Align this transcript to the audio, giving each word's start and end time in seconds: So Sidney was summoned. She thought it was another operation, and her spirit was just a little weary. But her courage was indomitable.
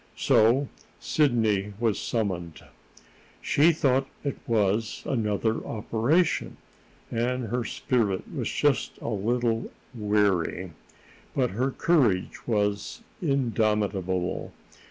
So 0.17 0.67
Sidney 0.99 1.73
was 1.79 1.99
summoned. 1.99 2.63
She 3.39 3.71
thought 3.71 4.07
it 4.23 4.39
was 4.47 5.03
another 5.05 5.63
operation, 5.63 6.57
and 7.11 7.49
her 7.49 7.63
spirit 7.63 8.23
was 8.33 8.51
just 8.51 8.97
a 8.97 9.09
little 9.09 9.69
weary. 9.93 10.71
But 11.35 11.51
her 11.51 11.69
courage 11.69 12.47
was 12.47 13.03
indomitable. 13.21 14.51